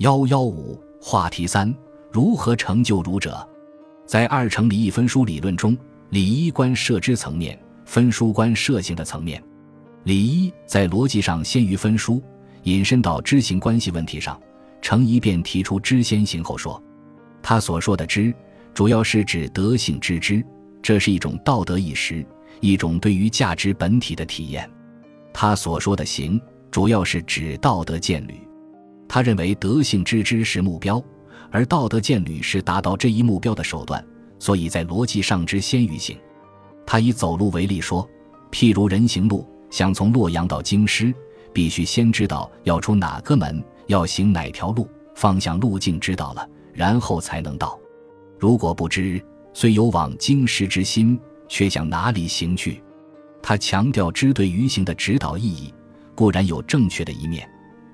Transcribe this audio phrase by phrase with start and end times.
[0.00, 1.70] 幺幺五话题三：
[2.10, 3.46] 如何成就儒者？
[4.06, 5.76] 在二程理义分书理论中，
[6.08, 9.42] 理一观设知层面，分书观设行的层面。
[10.04, 12.22] 理一在逻辑上先于分书，
[12.62, 14.40] 引申到知行关系问题上。
[14.80, 16.82] 程颐便提出知先行后说。
[17.42, 18.32] 他所说的知，
[18.72, 20.42] 主要是指德性之知，
[20.80, 22.24] 这是一种道德意识，
[22.60, 24.66] 一种对于价值本体的体验。
[25.30, 26.40] 他所说的行，
[26.70, 28.40] 主要是指道德见履。
[29.12, 31.02] 他认为德性之知是目标，
[31.50, 34.06] 而道德见履是达到这一目标的手段，
[34.38, 36.16] 所以在逻辑上之先于行。
[36.86, 38.08] 他以走路为例说，
[38.52, 41.12] 譬如人行路，想从洛阳到京师，
[41.52, 47.76] 必须先知道要出哪个门，要行哪条路，方向路径知道了，然后才能到。
[48.38, 49.20] 如果不知，
[49.52, 51.18] 虽有往京师之心，
[51.48, 52.80] 却向哪里行去？
[53.42, 55.74] 他强调知对于行的指导意义，
[56.14, 57.44] 固然有正确的一面。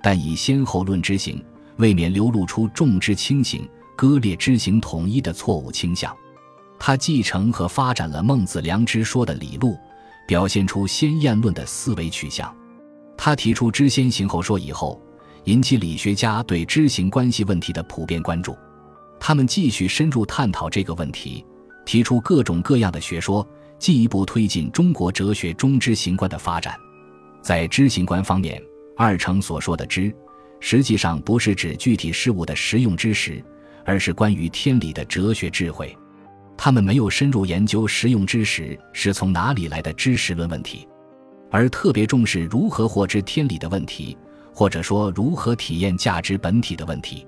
[0.06, 1.44] 但以先后论之行，
[1.78, 6.16] 未免流露出重之轻行、割裂之行统一的错误倾向。
[6.78, 9.76] 他继承和发展了孟子良知说的理路，
[10.28, 12.54] 表现出先验论的思维取向。
[13.16, 15.02] 他提出知先行后说以后，
[15.42, 18.56] 引起理学家对知行关系问题的普遍关注。
[19.18, 21.44] 他们继续深入探讨这个问题，
[21.84, 23.44] 提出各种各样的学说，
[23.76, 26.76] 进一步推进中国哲学中知行观的发展。
[27.42, 28.62] 在知行观方面，
[28.96, 30.14] 二程所说的知，
[30.58, 33.44] 实际上不是指具体事物的实用知识，
[33.84, 35.96] 而是关于天理的哲学智慧。
[36.56, 40.88] 他们没有深入研究实用知识是从哪里来的知识论问题，
[41.50, 44.16] 而特别重视如何获知天理的问题，
[44.54, 47.26] 或者说如何体验价值本体的问题。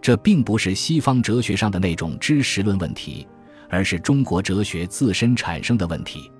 [0.00, 3.28] 这并不是西方哲学上的那种知识论问题，
[3.68, 6.30] 而是中国哲学自身产生的问题。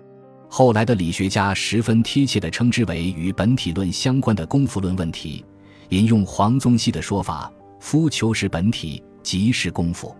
[0.54, 5.42] 后来的理学家十分贴切地称之为与本体论相关的功夫论问题。
[5.88, 7.50] 引用黄宗羲的说法
[7.80, 10.14] ：“夫求是本体，即是功夫。”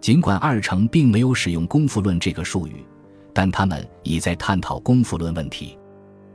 [0.00, 2.82] 尽管二程并没有使用“功夫论”这个术语，
[3.34, 5.76] 但他们已在探讨功夫论问题。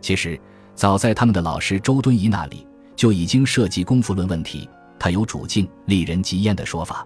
[0.02, 0.40] 其实，
[0.76, 4.70] 早在他们的老师周敦颐那里就已经涉及功夫论问题。
[5.00, 7.04] 他有主境、利人及焉的说法。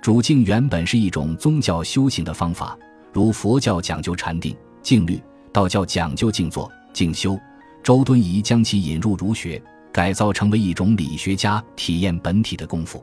[0.00, 2.74] 主境原本是一种宗教修行的方法，
[3.12, 5.20] 如佛教讲究禅定、静虑。
[5.56, 7.40] 道教讲究静坐、静修，
[7.82, 13.02] 周敦颐将其引入儒学，改造成为一种理学家体验本体的功夫。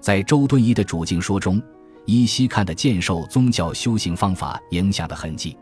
[0.00, 1.62] 在周敦颐的主境说中，
[2.04, 5.56] 依稀看得见受宗教修行方法影响的痕迹。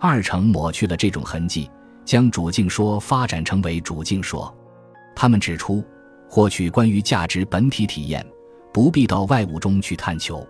[0.00, 1.70] 二程抹去了这种痕迹，
[2.06, 4.50] 将主境说发展成为主境说。
[5.14, 5.84] 他们指出，
[6.26, 8.26] 获取关于价值本体体验，
[8.72, 10.42] 不必到外物中去探求，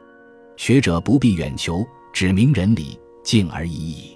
[0.56, 4.16] 学者不必远求，指明人理，静而已矣。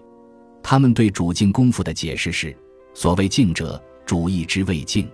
[0.70, 2.56] 他们对主境功夫的解释是：
[2.94, 5.04] 所谓静者，主意之谓静；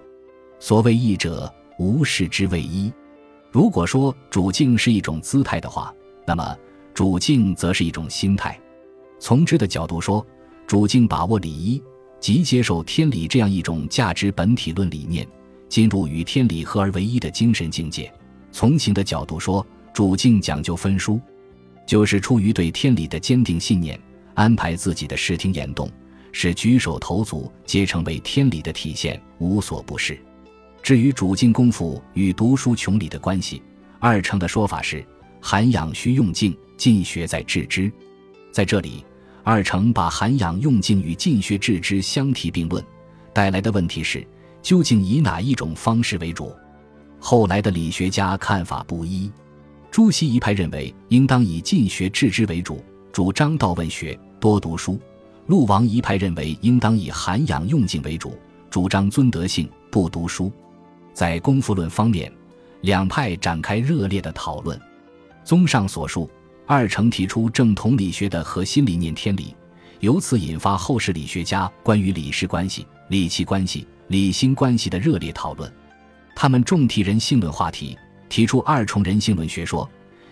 [0.58, 2.92] 所谓义者，无事之谓一。
[3.50, 5.90] 如果说主境是一种姿态的话，
[6.26, 6.54] 那么
[6.92, 8.60] 主境则是一种心态。
[9.18, 10.22] 从知的角度说，
[10.66, 11.82] 主境把握理一，
[12.20, 15.26] 即接受天理这样一种价值本体论理念，
[15.70, 18.12] 进入与天理合而为一的精神境界。
[18.52, 21.18] 从情的角度说，主境讲究分殊，
[21.86, 23.98] 就是出于对天理的坚定信念。
[24.36, 25.90] 安排自己的视听言动，
[26.30, 30.16] 使举手投足皆成为天理的体现，无所不是。
[30.82, 33.62] 至于主静功夫与读书穷理的关系，
[33.98, 35.04] 二程的说法是：
[35.40, 37.90] 涵养需用静，进学在致知。
[38.52, 39.04] 在这里，
[39.42, 42.84] 二程把涵养用静与进学致知相提并论，
[43.32, 44.24] 带来的问题是：
[44.60, 46.54] 究竟以哪一种方式为主？
[47.18, 49.32] 后来的理学家看法不一，
[49.90, 54.16] 朱熹一派认为应当以进学致知为主，主张道问学。
[54.38, 55.00] 多读书，
[55.46, 58.36] 陆王一派认为应当以涵养用静为主，
[58.70, 60.52] 主张尊德性，不读书。
[61.12, 62.30] 在功夫论方面，
[62.82, 64.78] 两派展开热烈的讨论。
[65.44, 66.30] 综上所述，
[66.66, 69.54] 二程提出正统理学的核心理念天理，
[70.00, 75.72] 由此引发后世理学家关于理事关系、理气关系、理心关系的热烈讨论。
[76.34, 77.96] 他们重提人性论话题，
[78.28, 79.88] 提出二重人性论学说，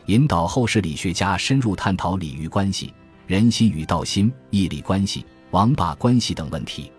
[0.07, 2.93] 引导后世理学家深入探讨理与关系。
[3.27, 6.93] 人心与道心、义理关系、王霸关系等问题，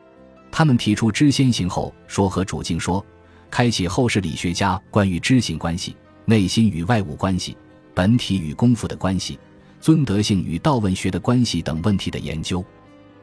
[0.51, 3.05] 他们提出知先行后说和主境说，
[3.51, 5.95] 开启后世理学家关于知行关系、
[6.25, 7.55] 内心与外物关系、
[7.93, 9.39] 本体与功夫的关系、
[9.79, 12.63] 尊德性与道问学的关系等问题的研究。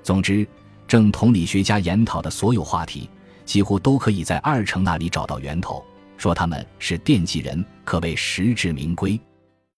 [0.03, 0.47] 总之，
[0.87, 3.11] 正统理学家研讨的所有话题，
[3.45, 5.85] 几乎都可以在二程那里找到源头，
[6.17, 9.19] 说他们是奠基人，可谓实至名归。